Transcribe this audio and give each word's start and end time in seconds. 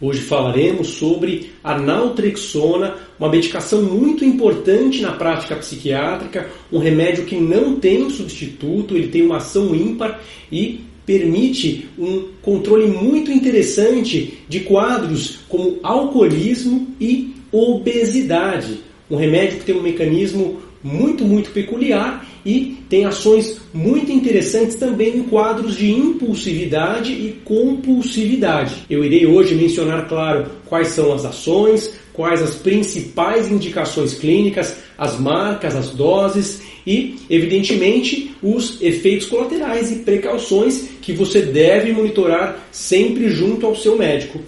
Hoje 0.00 0.20
falaremos 0.20 0.90
sobre 0.90 1.50
a 1.62 1.76
naltrexona, 1.76 2.94
uma 3.18 3.28
medicação 3.28 3.82
muito 3.82 4.24
importante 4.24 5.02
na 5.02 5.10
prática 5.10 5.56
psiquiátrica, 5.56 6.48
um 6.72 6.78
remédio 6.78 7.24
que 7.24 7.34
não 7.34 7.80
tem 7.80 8.08
substituto, 8.08 8.96
ele 8.96 9.08
tem 9.08 9.22
uma 9.22 9.38
ação 9.38 9.74
ímpar 9.74 10.20
e 10.52 10.84
permite 11.04 11.88
um 11.98 12.28
controle 12.40 12.86
muito 12.86 13.32
interessante 13.32 14.38
de 14.48 14.60
quadros 14.60 15.40
como 15.48 15.80
alcoolismo 15.82 16.94
e 17.00 17.34
obesidade. 17.50 18.78
Um 19.10 19.16
remédio 19.16 19.58
que 19.58 19.64
tem 19.64 19.74
um 19.74 19.82
mecanismo 19.82 20.60
muito, 20.80 21.24
muito 21.24 21.50
peculiar 21.50 22.24
e 22.44 22.78
tem 22.88 23.04
ações 23.04 23.60
muito 23.72 24.10
interessantes 24.10 24.76
também 24.76 25.16
em 25.16 25.22
quadros 25.24 25.76
de 25.76 25.90
impulsividade 25.90 27.12
e 27.12 27.40
compulsividade. 27.44 28.84
Eu 28.88 29.04
irei 29.04 29.26
hoje 29.26 29.54
mencionar, 29.54 30.08
claro, 30.08 30.50
quais 30.66 30.88
são 30.88 31.12
as 31.12 31.24
ações, 31.24 31.94
quais 32.12 32.42
as 32.42 32.56
principais 32.56 33.50
indicações 33.50 34.14
clínicas, 34.14 34.76
as 34.96 35.18
marcas, 35.18 35.76
as 35.76 35.90
doses 35.90 36.62
e, 36.86 37.16
evidentemente, 37.30 38.34
os 38.42 38.80
efeitos 38.82 39.26
colaterais 39.26 39.92
e 39.92 40.00
precauções 40.00 40.88
que 41.00 41.12
você 41.12 41.42
deve 41.42 41.92
monitorar 41.92 42.66
sempre 42.72 43.28
junto 43.28 43.66
ao 43.66 43.76
seu 43.76 43.96
médico. 43.96 44.40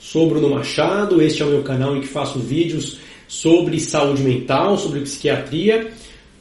Sou 0.00 0.28
Bruno 0.28 0.50
Machado, 0.50 1.22
este 1.22 1.42
é 1.42 1.46
o 1.46 1.50
meu 1.50 1.62
canal 1.62 1.96
em 1.96 2.00
que 2.00 2.08
faço 2.08 2.38
vídeos 2.38 2.98
sobre 3.28 3.78
saúde 3.78 4.22
mental, 4.22 4.76
sobre 4.76 5.00
psiquiatria. 5.00 5.92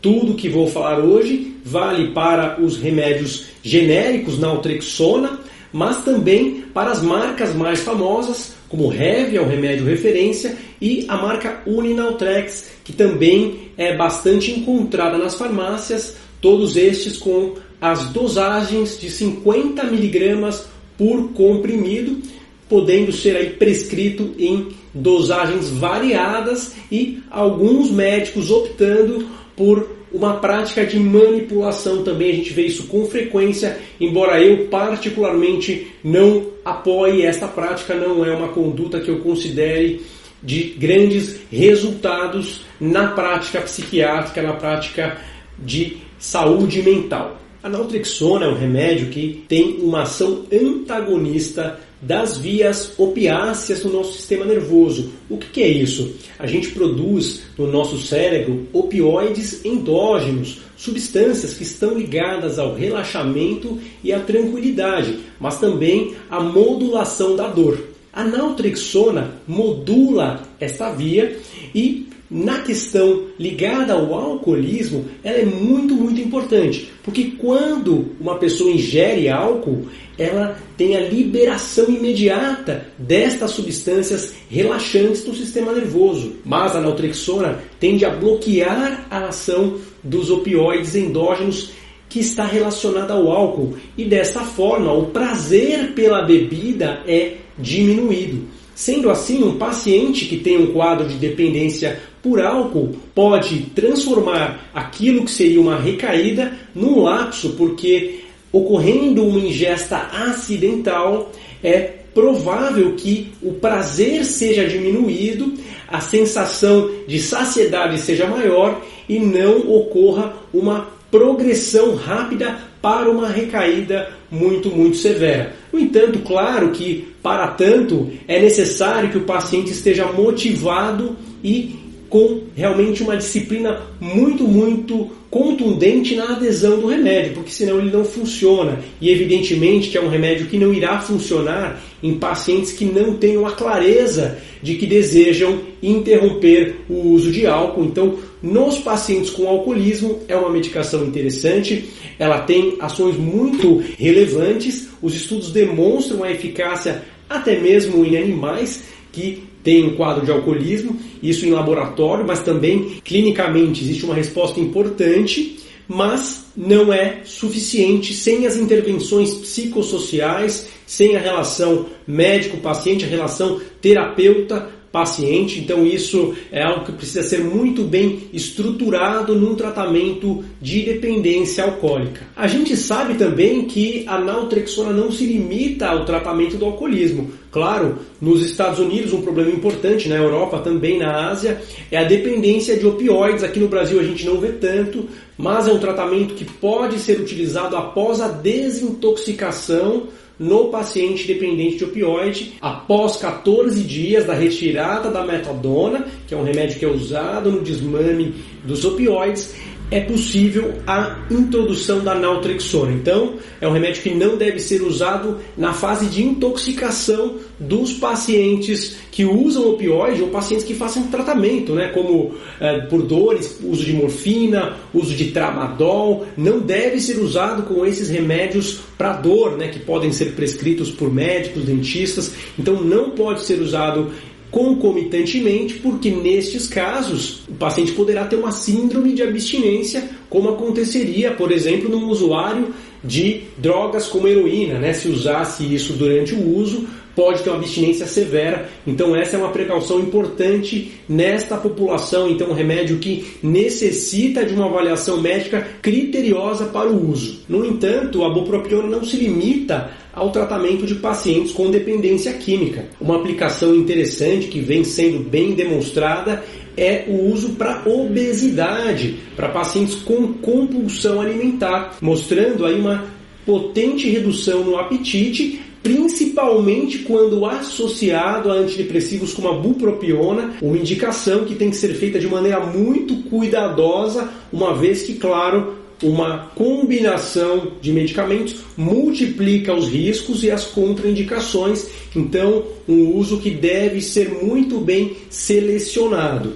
Tudo 0.01 0.35
que 0.35 0.47
vou 0.47 0.67
falar 0.67 0.99
hoje 0.99 1.55
vale 1.63 2.11
para 2.11 2.61
os 2.61 2.77
remédios 2.77 3.47
genéricos 3.61 4.39
naltrexona, 4.39 5.39
mas 5.73 6.03
também 6.03 6.63
para 6.73 6.91
as 6.91 7.03
marcas 7.03 7.53
mais 7.53 7.81
famosas, 7.81 8.53
como 8.69 8.93
Hev, 8.93 9.35
é 9.35 9.41
o 9.41 9.47
remédio 9.47 9.85
referência, 9.85 10.57
e 10.81 11.05
a 11.09 11.17
marca 11.17 11.61
Uninaltrex, 11.65 12.69
que 12.83 12.93
também 12.93 13.71
é 13.77 13.95
bastante 13.97 14.51
encontrada 14.51 15.17
nas 15.17 15.35
farmácias, 15.35 16.15
todos 16.39 16.77
estes 16.77 17.17
com 17.17 17.55
as 17.81 18.05
dosagens 18.09 18.99
de 18.99 19.09
50 19.09 19.83
miligramas 19.85 20.65
por 20.97 21.33
comprimido, 21.33 22.21
podendo 22.69 23.11
ser 23.11 23.35
aí 23.35 23.49
prescrito 23.51 24.33
em 24.37 24.69
dosagens 24.93 25.69
variadas 25.69 26.73
e 26.91 27.19
alguns 27.29 27.91
médicos 27.91 28.49
optando 28.49 29.27
por 29.59 29.89
uma 30.09 30.35
prática 30.35 30.85
de 30.85 30.97
manipulação 30.97 32.01
também, 32.01 32.31
a 32.31 32.35
gente 32.35 32.53
vê 32.53 32.61
isso 32.61 32.87
com 32.87 33.05
frequência, 33.05 33.77
embora 33.99 34.41
eu 34.41 34.67
particularmente 34.67 35.91
não 36.01 36.47
apoie 36.63 37.25
esta 37.25 37.45
prática, 37.45 37.93
não 37.93 38.25
é 38.25 38.33
uma 38.33 38.47
conduta 38.47 39.01
que 39.01 39.09
eu 39.09 39.19
considere 39.19 40.01
de 40.41 40.75
grandes 40.77 41.41
resultados 41.51 42.61
na 42.79 43.07
prática 43.09 43.59
psiquiátrica, 43.59 44.41
na 44.41 44.53
prática 44.53 45.19
de 45.59 45.97
saúde 46.17 46.81
mental. 46.81 47.37
A 47.61 47.67
naltrexona 47.67 48.45
é 48.45 48.49
um 48.49 48.57
remédio 48.57 49.09
que 49.09 49.43
tem 49.49 49.79
uma 49.81 50.03
ação 50.03 50.45
antagonista 50.49 51.77
das 52.01 52.37
vias 52.37 52.93
opiáceas 52.97 53.81
do 53.81 53.89
nosso 53.89 54.13
sistema 54.13 54.45
nervoso. 54.45 55.11
O 55.29 55.37
que, 55.37 55.47
que 55.47 55.63
é 55.63 55.67
isso? 55.67 56.15
A 56.37 56.47
gente 56.47 56.69
produz 56.69 57.41
no 57.57 57.67
nosso 57.67 57.97
cérebro 58.01 58.67
opioides 58.71 59.63
endógenos, 59.65 60.61
substâncias 60.77 61.53
que 61.53 61.63
estão 61.63 61.97
ligadas 61.97 62.57
ao 62.57 62.73
relaxamento 62.73 63.77
e 64.03 64.13
à 64.13 64.19
tranquilidade, 64.19 65.19
mas 65.39 65.59
também 65.59 66.15
à 66.29 66.39
modulação 66.39 67.35
da 67.35 67.47
dor. 67.47 67.77
A 68.11 68.23
naltrexona 68.23 69.35
modula 69.47 70.43
esta 70.59 70.91
via 70.91 71.37
e 71.75 72.08
na 72.29 72.59
questão 72.59 73.25
ligada 73.39 73.93
ao 73.93 74.13
alcoolismo, 74.13 75.05
ela 75.23 75.37
é 75.37 75.45
muito, 75.45 75.95
muito 75.95 76.21
importante, 76.21 76.91
porque 77.03 77.31
quando 77.37 78.15
uma 78.19 78.37
pessoa 78.37 78.71
ingere 78.71 79.29
álcool, 79.29 79.87
ela 80.17 80.57
tem 80.77 80.95
a 80.95 80.99
liberação 80.99 81.89
imediata 81.89 82.87
destas 82.97 83.51
substâncias 83.51 84.33
relaxantes 84.49 85.23
do 85.23 85.33
sistema 85.33 85.71
nervoso. 85.71 86.33
Mas 86.43 86.75
a 86.75 86.81
naltrexona 86.81 87.59
tende 87.79 88.05
a 88.05 88.09
bloquear 88.09 89.07
a 89.09 89.27
ação 89.27 89.79
dos 90.03 90.29
opioides 90.29 90.95
endógenos 90.95 91.71
que 92.09 92.19
está 92.19 92.45
relacionada 92.45 93.13
ao 93.13 93.31
álcool 93.31 93.75
e 93.97 94.03
dessa 94.03 94.41
forma 94.41 94.91
o 94.91 95.07
prazer 95.07 95.93
pela 95.93 96.23
bebida 96.23 97.01
é 97.07 97.37
diminuído. 97.57 98.59
Sendo 98.73 99.09
assim, 99.09 99.43
um 99.43 99.57
paciente 99.57 100.25
que 100.25 100.37
tem 100.37 100.57
um 100.57 100.71
quadro 100.71 101.07
de 101.07 101.15
dependência 101.15 102.01
por 102.21 102.41
álcool 102.41 102.95
pode 103.15 103.67
transformar 103.75 104.69
aquilo 104.73 105.25
que 105.25 105.31
seria 105.31 105.61
uma 105.61 105.77
recaída 105.77 106.53
num 106.75 107.01
lapso, 107.01 107.51
porque 107.51 108.21
ocorrendo 108.51 109.25
uma 109.25 109.39
ingesta 109.39 109.97
acidental, 109.97 111.31
é 111.63 111.99
provável 112.13 112.93
que 112.95 113.31
o 113.41 113.53
prazer 113.53 114.25
seja 114.25 114.67
diminuído, 114.67 115.53
a 115.87 116.01
sensação 116.01 116.89
de 117.07 117.19
saciedade 117.19 117.99
seja 117.99 118.27
maior 118.27 118.81
e 119.07 119.19
não 119.19 119.71
ocorra 119.71 120.33
uma 120.53 120.87
progressão 121.11 121.95
rápida 121.95 122.59
para 122.81 123.09
uma 123.09 123.27
recaída 123.27 124.11
muito, 124.31 124.69
muito 124.69 124.97
severa. 124.97 125.53
No 125.71 125.79
entanto, 125.79 126.19
claro 126.19 126.71
que 126.71 127.13
para 127.21 127.47
tanto 127.49 128.09
é 128.27 128.39
necessário 128.39 129.09
que 129.09 129.17
o 129.17 129.25
paciente 129.25 129.71
esteja 129.71 130.05
motivado 130.11 131.15
e 131.43 131.88
com 132.09 132.41
realmente 132.55 133.03
uma 133.03 133.15
disciplina 133.15 133.81
muito, 133.99 134.47
muito 134.47 135.11
contundente 135.29 136.15
na 136.15 136.31
adesão 136.31 136.79
do 136.79 136.87
remédio, 136.87 137.33
porque 137.33 137.51
senão 137.51 137.77
ele 137.77 137.91
não 137.91 138.03
funciona. 138.03 138.79
E 138.99 139.11
evidentemente 139.11 139.89
que 139.89 139.97
é 139.97 140.01
um 140.01 140.09
remédio 140.09 140.47
que 140.47 140.57
não 140.57 140.73
irá 140.73 140.99
funcionar 140.99 141.81
em 142.01 142.17
pacientes 142.17 142.71
que 142.71 142.85
não 142.85 143.15
tenham 143.15 143.45
a 143.45 143.51
clareza 143.51 144.39
de 144.61 144.75
que 144.75 144.87
desejam 144.87 145.59
interromper 145.83 146.77
o 146.89 147.09
uso 147.09 147.31
de 147.31 147.45
álcool. 147.45 147.85
Então, 147.85 148.17
nos 148.41 148.79
pacientes 148.79 149.29
com 149.29 149.47
alcoolismo 149.47 150.19
é 150.27 150.35
uma 150.35 150.49
medicação 150.49 151.05
interessante, 151.05 151.89
ela 152.17 152.39
tem 152.41 152.75
ações 152.79 153.15
muito 153.15 153.83
relevantes, 153.97 154.89
os 155.01 155.13
estudos 155.13 155.51
demonstram 155.51 156.23
a 156.23 156.31
eficácia 156.31 157.03
até 157.29 157.59
mesmo 157.59 158.03
em 158.03 158.17
animais 158.17 158.83
que 159.11 159.48
tem 159.69 159.85
um 159.85 159.95
quadro 159.95 160.25
de 160.25 160.31
alcoolismo, 160.31 160.97
isso 161.21 161.45
em 161.45 161.51
laboratório, 161.51 162.25
mas 162.25 162.41
também 162.41 162.99
clinicamente 163.03 163.83
existe 163.83 164.03
uma 164.03 164.15
resposta 164.15 164.59
importante, 164.59 165.59
mas 165.87 166.47
não 166.57 166.91
é 166.91 167.21
suficiente 167.23 168.11
sem 168.11 168.47
as 168.47 168.57
intervenções 168.57 169.31
psicossociais, 169.35 170.69
sem 170.87 171.15
a 171.15 171.19
relação 171.19 171.85
médico-paciente, 172.07 173.05
a 173.05 173.07
relação 173.07 173.61
terapeuta 173.79 174.78
paciente, 174.91 175.59
então 175.59 175.85
isso 175.85 176.33
é 176.51 176.63
algo 176.63 176.85
que 176.85 176.91
precisa 176.91 177.23
ser 177.23 177.43
muito 177.43 177.83
bem 177.83 178.23
estruturado 178.33 179.35
num 179.35 179.55
tratamento 179.55 180.43
de 180.61 180.81
dependência 180.81 181.63
alcoólica. 181.63 182.21
A 182.35 182.47
gente 182.47 182.75
sabe 182.75 183.15
também 183.15 183.65
que 183.65 184.03
a 184.07 184.19
naltrexona 184.19 184.91
não 184.91 185.11
se 185.11 185.25
limita 185.25 185.87
ao 185.87 186.05
tratamento 186.05 186.57
do 186.57 186.65
alcoolismo. 186.65 187.31
Claro, 187.51 187.99
nos 188.21 188.43
Estados 188.43 188.79
Unidos 188.79 189.13
um 189.13 189.21
problema 189.21 189.51
importante, 189.51 190.09
na 190.09 190.15
Europa 190.15 190.59
também, 190.59 190.99
na 190.99 191.29
Ásia, 191.29 191.61
é 191.91 191.97
a 191.97 192.03
dependência 192.03 192.77
de 192.77 192.85
opioides. 192.85 193.43
Aqui 193.43 193.59
no 193.59 193.67
Brasil 193.67 193.99
a 193.99 194.03
gente 194.03 194.25
não 194.25 194.39
vê 194.39 194.49
tanto, 194.49 195.07
mas 195.37 195.67
é 195.67 195.71
um 195.71 195.79
tratamento 195.79 196.35
que 196.35 196.45
pode 196.45 196.99
ser 196.99 197.19
utilizado 197.19 197.75
após 197.75 198.21
a 198.21 198.27
desintoxicação 198.27 200.07
no 200.39 200.69
paciente 200.69 201.27
dependente 201.27 201.77
de 201.77 201.83
opioide 201.83 202.53
após 202.61 203.17
14 203.17 203.83
dias 203.83 204.25
da 204.25 204.33
retirada 204.33 205.11
da 205.11 205.25
metadona, 205.25 206.07
que 206.25 206.33
é 206.33 206.37
um 206.37 206.43
remédio 206.43 206.79
que 206.79 206.85
é 206.85 206.87
usado 206.87 207.51
no 207.51 207.61
desmame 207.61 208.33
dos 208.63 208.85
opioides, 208.85 209.53
é 209.91 210.01
possível 210.01 210.75
a 210.85 211.17
introdução 211.31 212.01
da 212.03 212.13
naltrexona. 212.13 212.91
Então, 212.91 213.35
é 213.59 213.67
um 213.67 213.71
remédio 213.71 214.03
que 214.03 214.13
não 214.13 214.37
deve 214.37 214.59
ser 214.59 214.81
usado 214.81 215.39
na 215.57 215.73
fase 215.73 216.05
de 216.07 216.23
intoxicação 216.23 217.37
dos 217.59 217.93
pacientes 217.93 218.97
que 219.11 219.25
usam 219.25 219.71
opioide 219.71 220.21
ou 220.21 220.29
pacientes 220.29 220.65
que 220.65 220.73
façam 220.73 221.07
tratamento, 221.07 221.73
né, 221.73 221.89
como 221.89 222.35
é, 222.59 222.81
por 222.81 223.01
dores, 223.01 223.59
uso 223.63 223.83
de 223.83 223.93
morfina, 223.93 224.77
uso 224.93 225.15
de 225.15 225.31
tramadol, 225.31 226.25
não 226.37 226.59
deve 226.59 226.99
ser 226.99 227.19
usado 227.19 227.63
com 227.63 227.85
esses 227.85 228.09
remédios 228.09 228.79
para 228.97 229.13
dor, 229.13 229.57
né, 229.57 229.67
que 229.67 229.79
podem 229.79 230.11
ser 230.11 230.33
prescritos 230.35 230.91
por 230.91 231.11
médicos, 231.11 231.63
dentistas. 231.63 232.33
Então, 232.57 232.81
não 232.81 233.11
pode 233.11 233.43
ser 233.43 233.59
usado 233.59 234.11
concomitantemente, 234.51 235.75
porque 235.75 236.09
nestes 236.09 236.67
casos 236.67 237.41
o 237.47 237.53
paciente 237.53 237.91
poderá 237.91 238.25
ter 238.25 238.35
uma 238.35 238.51
síndrome 238.51 239.13
de 239.13 239.21
abstinência, 239.21 240.09
como 240.29 240.49
aconteceria, 240.49 241.31
por 241.31 241.51
exemplo, 241.51 241.89
num 241.89 242.07
usuário 242.07 242.73
de 243.03 243.43
drogas 243.57 244.07
como 244.07 244.27
heroína, 244.27 244.79
né? 244.79 244.93
Se 244.93 245.07
usasse 245.07 245.63
isso 245.73 245.93
durante 245.93 246.33
o 246.33 246.57
uso, 246.57 246.87
pode 247.15 247.43
ter 247.43 247.49
uma 247.49 247.59
abstinência 247.59 248.05
severa. 248.05 248.69
Então 248.87 249.15
essa 249.15 249.35
é 249.35 249.39
uma 249.39 249.49
precaução 249.49 249.99
importante 249.99 250.91
nesta 251.07 251.57
população. 251.57 252.29
Então 252.29 252.49
um 252.49 252.53
remédio 252.53 252.97
que 252.97 253.37
necessita 253.43 254.45
de 254.45 254.53
uma 254.53 254.67
avaliação 254.67 255.21
médica 255.21 255.67
criteriosa 255.81 256.65
para 256.65 256.89
o 256.89 257.11
uso. 257.11 257.41
No 257.47 257.65
entanto, 257.65 258.23
a 258.23 258.29
bupropiona 258.29 258.87
não 258.87 259.03
se 259.03 259.17
limita 259.17 259.91
ao 260.19 260.31
tratamento 260.31 260.85
de 260.85 260.95
pacientes 260.95 261.51
com 261.51 261.71
dependência 261.71 262.33
química. 262.33 262.85
Uma 262.99 263.15
aplicação 263.15 263.75
interessante 263.75 264.47
que 264.47 264.59
vem 264.59 264.83
sendo 264.83 265.19
bem 265.19 265.53
demonstrada 265.53 266.43
é 266.77 267.05
o 267.07 267.31
uso 267.31 267.51
para 267.53 267.83
obesidade, 267.85 269.17
para 269.35 269.49
pacientes 269.49 269.95
com 269.95 270.33
compulsão 270.33 271.21
alimentar, 271.21 271.97
mostrando 272.01 272.65
aí 272.65 272.79
uma 272.79 273.05
potente 273.45 274.09
redução 274.09 274.63
no 274.63 274.77
apetite 274.77 275.61
principalmente 275.81 276.99
quando 276.99 277.45
associado 277.45 278.51
a 278.51 278.55
antidepressivos 278.55 279.33
como 279.33 279.47
a 279.47 279.53
bupropiona, 279.53 280.53
uma 280.61 280.77
indicação 280.77 281.45
que 281.45 281.55
tem 281.55 281.69
que 281.69 281.77
ser 281.77 281.93
feita 281.93 282.19
de 282.19 282.27
maneira 282.27 282.59
muito 282.59 283.15
cuidadosa, 283.29 284.29
uma 284.51 284.75
vez 284.75 285.03
que, 285.03 285.13
claro, 285.13 285.77
uma 286.01 286.51
combinação 286.55 287.73
de 287.81 287.91
medicamentos 287.91 288.61
multiplica 288.77 289.73
os 289.73 289.89
riscos 289.89 290.43
e 290.43 290.51
as 290.51 290.65
contraindicações, 290.65 291.87
então 292.15 292.63
um 292.87 293.15
uso 293.15 293.39
que 293.39 293.51
deve 293.51 294.01
ser 294.01 294.29
muito 294.29 294.79
bem 294.79 295.15
selecionado. 295.29 296.53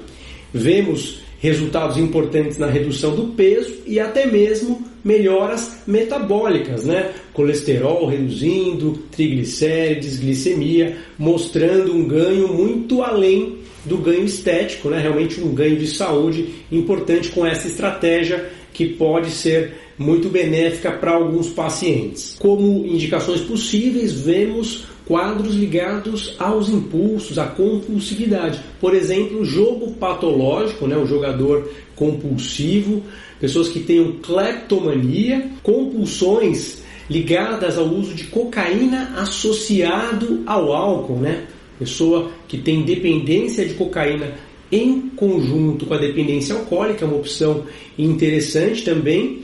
Vemos 0.54 1.22
resultados 1.40 1.98
importantes 1.98 2.58
na 2.58 2.68
redução 2.68 3.16
do 3.16 3.28
peso 3.34 3.74
e 3.86 4.00
até 4.00 4.26
mesmo 4.26 4.82
melhoras 5.04 5.80
metabólicas, 5.86 6.86
né? 6.86 7.12
Colesterol 7.34 8.06
reduzindo, 8.08 9.00
triglicérides, 9.12 10.20
glicemia, 10.20 10.98
mostrando 11.20 11.94
um 11.94 12.08
ganho 12.08 12.48
muito 12.48 13.02
além 13.02 13.58
do 13.84 13.98
ganho 13.98 14.24
estético, 14.24 14.90
né? 14.90 15.00
Realmente 15.00 15.42
um 15.42 15.54
ganho 15.54 15.76
de 15.76 15.88
saúde 15.88 16.48
importante 16.72 17.30
com 17.30 17.46
essa 17.46 17.68
estratégia 17.68 18.50
que 18.74 18.88
pode 18.88 19.30
ser 19.30 19.76
muito 19.98 20.30
benéfica 20.30 20.92
para 20.92 21.12
alguns 21.12 21.50
pacientes. 21.50 22.36
Como 22.40 22.86
indicações 22.86 23.42
possíveis, 23.42 24.12
vemos 24.12 24.86
quadros 25.06 25.54
ligados 25.56 26.36
aos 26.40 26.70
impulsos, 26.70 27.38
à 27.38 27.46
compulsividade. 27.46 28.60
Por 28.80 28.96
exemplo, 28.96 29.46
jogo 29.46 29.92
patológico, 29.94 30.88
né, 30.88 30.98
o 30.98 31.06
jogador 31.06 31.70
compulsivo, 31.96 33.04
pessoas 33.40 33.68
que 33.68 33.80
tenham 33.80 34.14
cleptomania, 34.14 35.50
compulsões 35.62 36.82
ligadas 37.10 37.78
ao 37.78 37.86
uso 37.86 38.14
de 38.14 38.26
cocaína 38.26 39.14
associado 39.18 40.42
ao 40.46 40.74
álcool, 40.74 41.20
né? 41.20 41.46
Pessoa 41.78 42.32
que 42.48 42.58
tem 42.58 42.84
dependência 42.84 43.66
de 43.66 43.74
cocaína 43.74 44.34
em 44.74 45.10
conjunto 45.16 45.86
com 45.86 45.94
a 45.94 46.00
dependência 46.00 46.56
alcoólica, 46.56 47.06
é 47.06 47.08
uma 47.08 47.18
opção 47.18 47.66
interessante 47.96 48.84
também, 48.84 49.44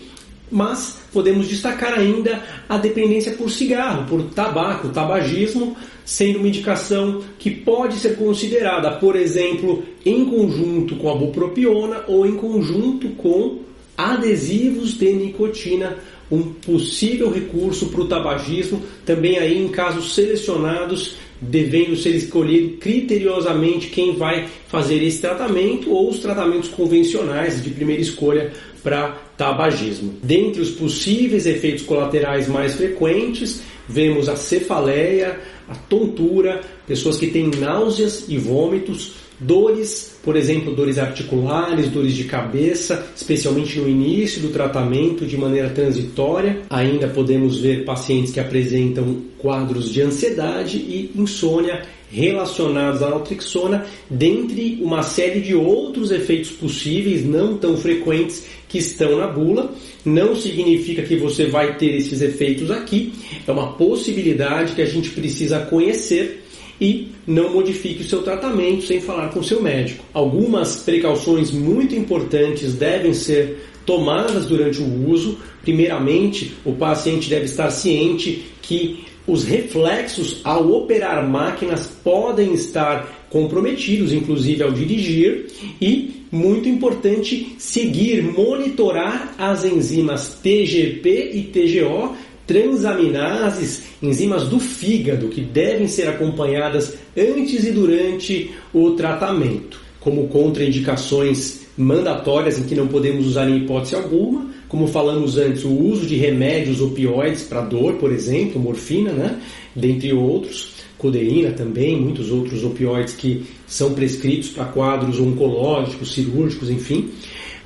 mas 0.52 1.00
podemos 1.14 1.48
destacar 1.48 1.94
ainda 1.94 2.42
a 2.68 2.80
dependência 2.80 3.34
por 3.34 3.52
cigarro, 3.52 4.08
por 4.08 4.24
tabaco, 4.31 4.90
tabagismo, 4.90 5.78
sendo 6.04 6.40
uma 6.40 6.48
indicação 6.48 7.22
que 7.38 7.52
pode 7.52 7.98
ser 7.98 8.16
considerada, 8.16 8.90
por 8.94 9.16
exemplo, 9.16 9.84
em 10.04 10.26
conjunto 10.26 10.96
com 10.96 11.12
a 11.12 11.16
bupropiona 11.16 12.04
ou 12.08 12.26
em 12.26 12.36
conjunto 12.36 13.10
com 13.10 13.60
adesivos 13.96 14.98
de 14.98 15.14
nicotina, 15.14 15.98
um 16.31 16.42
possível 16.42 17.31
recurso 17.31 17.88
para 17.88 18.02
o 18.02 18.08
tabagismo, 18.08 18.81
também 19.06 19.38
aí 19.38 19.64
em 19.64 19.68
casos 19.68 20.16
selecionados 20.16 21.16
devendo 21.42 21.96
ser 21.96 22.16
escolhido 22.16 22.78
criteriosamente 22.78 23.88
quem 23.88 24.16
vai 24.16 24.48
fazer 24.68 25.02
esse 25.04 25.22
tratamento 25.22 25.92
ou 25.92 26.10
os 26.10 26.20
tratamentos 26.20 26.70
convencionais 26.70 27.64
de 27.64 27.70
primeira 27.70 28.02
escolha 28.02 28.52
para 28.84 29.10
tabagismo. 29.38 30.16
Dentre 30.22 30.62
os 30.62 30.72
possíveis 30.72 31.46
efeitos 31.46 31.84
colaterais 31.84 32.48
mais 32.48 32.76
frequentes, 32.76 33.62
vemos 33.88 34.28
a 34.30 34.36
cefaleia, 34.36 35.40
a 35.68 35.76
tontura, 35.76 36.62
pessoas 36.88 37.18
que 37.18 37.28
têm 37.28 37.50
náuseas 37.50 38.26
e 38.28 38.38
vômitos, 38.38 39.14
Dores, 39.40 40.18
por 40.22 40.36
exemplo, 40.36 40.76
dores 40.76 40.98
articulares, 40.98 41.88
dores 41.88 42.14
de 42.14 42.26
cabeça, 42.26 43.08
especialmente 43.16 43.80
no 43.80 43.88
início 43.88 44.42
do 44.42 44.50
tratamento 44.50 45.26
de 45.26 45.38
maneira 45.38 45.70
transitória. 45.70 46.62
Ainda 46.70 47.08
podemos 47.08 47.60
ver 47.60 47.86
pacientes 47.86 48.34
que 48.34 48.40
apresentam 48.40 49.22
quadros 49.38 49.94
de 49.94 50.02
ansiedade 50.02 50.78
e 50.78 51.12
insônia 51.16 51.84
relacionados 52.12 53.04
à 53.04 53.10
naltrexona, 53.10 53.86
dentre 54.10 54.80
uma 54.82 55.04
série 55.04 55.40
de 55.42 55.56
outros 55.56 56.12
efeitos 56.12 56.50
possíveis, 56.52 57.24
não 57.24 57.56
tão 57.56 57.78
frequentes, 57.78 58.44
que 58.68 58.80
estão 58.80 59.18
na 59.18 59.28
bula. 59.28 59.72
Não 60.04 60.36
significa 60.36 61.04
que 61.04 61.16
você 61.16 61.46
vai 61.46 61.78
ter 61.78 61.98
esses 61.98 62.22
efeitos 62.22 62.72
aqui, 62.72 63.14
é 63.48 63.52
uma 63.52 63.74
possibilidade 63.74 64.74
que 64.74 64.82
a 64.82 64.86
gente 64.86 65.10
precisa 65.12 65.60
conhecer 65.60 66.46
e 66.80 67.10
não 67.28 67.54
modifique 67.54 68.02
o 68.02 68.08
seu 68.08 68.22
tratamento 68.22 68.86
sem 68.86 69.00
falar 69.00 69.30
com 69.30 69.40
o 69.40 69.44
seu 69.44 69.62
médico. 69.62 70.04
Algumas 70.14 70.78
precauções 70.78 71.52
muito 71.52 71.96
importantes 71.96 72.74
devem 72.74 73.14
ser 73.14 73.70
tomadas 73.86 74.46
durante 74.46 74.81
o 74.81 75.10
uso. 75.10 75.38
Primeiramente, 75.62 76.56
o 76.64 76.74
paciente 76.74 77.30
deve 77.30 77.46
estar 77.46 77.70
ciente 77.70 78.46
que 78.62 79.04
os 79.28 79.44
reflexos 79.44 80.42
ao 80.44 80.72
operar 80.72 81.28
máquinas 81.28 81.88
podem 82.04 82.54
estar 82.54 83.28
comprometidos, 83.30 84.12
inclusive 84.12 84.64
ao 84.64 84.72
dirigir, 84.72 85.48
e 85.80 86.26
muito 86.31 86.68
importante 86.68 87.56
seguir, 87.58 88.24
monitorar 88.24 89.36
as 89.38 89.64
enzimas 89.66 90.40
TGP 90.42 91.31
e 91.34 91.44
TGO 91.44 92.16
transaminases, 92.50 93.84
enzimas 94.01 94.48
do 94.48 94.60
fígado 94.60 95.28
que 95.28 95.40
devem 95.40 95.88
ser 95.88 96.07
acompanhadas 96.07 96.96
antes 97.16 97.63
e 97.63 97.69
durante 97.69 98.50
o 98.74 98.90
tratamento, 98.92 99.80
como 100.00 100.28
contraindicações 100.30 101.68
mandatórias 101.78 102.57
em 102.57 102.63
que 102.63 102.74
não 102.74 102.88
podemos 102.88 103.28
usar 103.28 103.48
em 103.48 103.57
hipótese 103.57 103.94
alguma, 103.94 104.50
como 104.68 104.88
falamos 104.88 105.38
antes, 105.38 105.63
o 105.63 105.72
uso 105.72 106.07
de 106.07 106.16
remédios 106.16 106.81
opioides 106.81 107.44
para 107.44 107.62
dor, 107.62 107.98
por 107.98 108.12
exemplo, 108.12 108.60
morfina, 108.60 109.12
né? 109.12 109.40
dentre 109.75 110.12
outros, 110.12 110.79
codeína 111.00 111.51
também, 111.51 112.00
muitos 112.00 112.30
outros 112.30 112.63
opioides 112.63 113.16
que 113.16 113.45
são 113.66 113.95
prescritos 113.95 114.50
para 114.50 114.66
quadros 114.66 115.19
oncológicos, 115.19 116.14
cirúrgicos, 116.14 116.69
enfim 116.69 117.09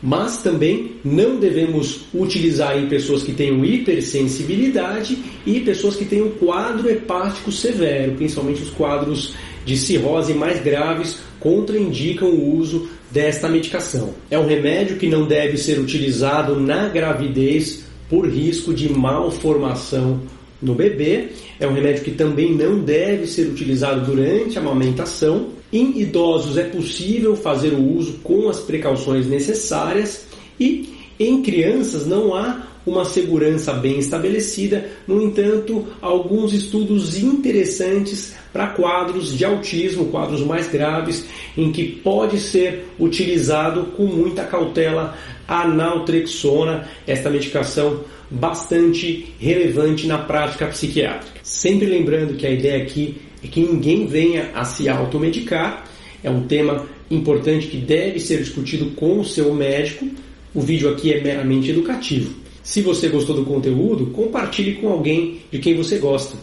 mas 0.06 0.44
também 0.44 0.98
não 1.02 1.40
devemos 1.40 2.02
utilizar 2.14 2.78
em 2.78 2.90
pessoas 2.90 3.24
que 3.24 3.32
tenham 3.32 3.64
hipersensibilidade 3.64 5.18
e 5.46 5.62
pessoas 5.62 5.96
que 5.96 6.04
tenham 6.04 6.30
quadro 6.32 6.90
hepático 6.90 7.50
severo, 7.54 8.12
principalmente 8.12 8.62
os 8.62 8.70
quadros 8.70 9.34
de 9.66 9.78
cirrose 9.78 10.34
mais 10.34 10.62
graves 10.62 11.20
contraindicam 11.40 12.28
o 12.28 12.58
uso 12.58 12.90
desta 13.10 13.48
medicação. 13.48 14.14
É 14.30 14.38
um 14.38 14.46
remédio 14.46 14.98
que 14.98 15.08
não 15.08 15.26
deve 15.26 15.56
ser 15.56 15.80
utilizado 15.80 16.60
na 16.60 16.90
gravidez 16.90 17.86
por 18.10 18.28
risco 18.28 18.74
de 18.74 18.90
malformação 18.90 20.20
no 20.64 20.74
bebê. 20.74 21.30
É 21.60 21.68
um 21.68 21.74
remédio 21.74 22.04
que 22.04 22.12
também 22.12 22.54
não 22.54 22.80
deve 22.80 23.28
ser 23.28 23.48
utilizado 23.48 24.06
durante 24.06 24.58
a 24.58 24.62
amamentação 24.62 25.50
em 25.74 26.00
idosos 26.00 26.56
é 26.56 26.66
possível 26.66 27.36
fazer 27.36 27.74
o 27.74 27.98
uso 27.98 28.20
com 28.24 28.48
as 28.48 28.60
precauções 28.60 29.26
necessárias 29.26 30.28
e 30.60 30.94
em 31.20 31.42
crianças 31.42 32.06
não 32.06 32.36
há 32.36 32.73
uma 32.86 33.06
segurança 33.06 33.74
bem 33.74 34.00
estabelecida, 34.00 34.90
no 35.08 35.22
entanto, 35.22 35.88
alguns 36.02 36.54
estudos 36.54 37.18
interessantes 37.18 38.36
para 38.52 38.68
quadros 38.68 39.36
de 39.38 39.46
autismo, 39.46 40.08
quadros 40.08 40.42
mais 40.42 40.68
graves, 40.68 41.26
em 41.58 41.72
que 41.72 41.84
pode 41.84 42.40
ser 42.40 42.86
utilizado 43.00 43.86
com 43.98 44.04
muita 44.04 44.44
cautela 44.44 45.18
a 45.48 45.68
naltrexona, 45.68 46.88
esta 47.06 47.30
medicação 47.30 48.02
bastante 48.30 49.34
relevante 49.40 50.08
na 50.08 50.18
prática 50.18 50.68
psiquiátrica. 50.68 51.40
Sempre 51.44 51.88
lembrando 51.88 52.36
que 52.36 52.48
a 52.48 52.52
ideia 52.52 52.82
aqui 52.82 53.18
é 53.44 53.48
que 53.48 53.60
ninguém 53.60 54.08
venha 54.08 54.52
a 54.56 54.64
se 54.64 54.88
automedicar. 54.90 55.84
É 56.24 56.30
um 56.30 56.48
tema 56.48 56.88
importante 57.12 57.68
que 57.68 57.78
deve 57.78 58.20
ser 58.20 58.38
discutido 58.38 58.92
com 58.92 59.20
o 59.20 59.26
seu 59.26 59.54
médico. 59.54 60.08
O 60.54 60.62
vídeo 60.62 60.90
aqui 60.90 61.14
é 61.14 61.22
meramente 61.22 61.70
educativo. 61.70 62.43
Se 62.64 62.82
você 62.82 63.10
gostou 63.10 63.36
do 63.36 63.46
conteúdo, 63.46 64.08
compartilhe 64.08 64.76
com 64.76 64.90
alguém 64.90 65.42
de 65.52 65.60
quem 65.60 65.76
você 65.76 66.00
gosta. 66.00 66.38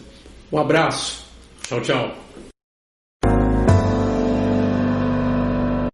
Um 0.51 0.57
abraço. 0.57 1.25
Tchau, 1.67 1.81
tchau. 1.81 2.15